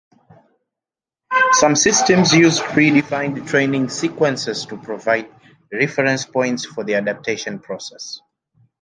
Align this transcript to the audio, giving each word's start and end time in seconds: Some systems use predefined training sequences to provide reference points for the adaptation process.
Some 1.51 1.75
systems 1.75 2.33
use 2.33 2.59
predefined 2.59 3.47
training 3.47 3.89
sequences 3.89 4.65
to 4.65 4.77
provide 4.77 5.29
reference 5.71 6.25
points 6.25 6.65
for 6.65 6.83
the 6.83 6.95
adaptation 6.95 7.59
process. 7.59 8.19